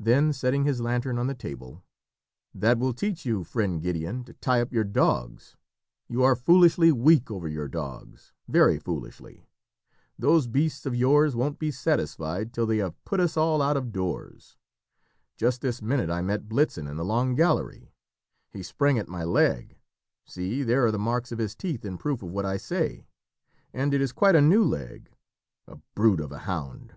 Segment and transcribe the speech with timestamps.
[0.00, 1.84] Then setting his lantern on the table
[2.52, 5.56] "That will teach you, friend Gideon, to tie up your dogs.
[6.08, 9.46] You are foolishly weak over your dogs very foolishly.
[10.18, 13.92] Those beasts of yours won't be satisfied till they have put us all out of
[13.92, 14.56] doors.
[15.36, 17.92] Just this minute I met Blitzen in the long gallery:
[18.52, 19.78] he sprang at my leg
[20.26, 23.06] see there are the marks of his teeth in proof of what I say;
[23.72, 25.12] and it is quite a new leg
[25.68, 26.96] a brute of a hound!"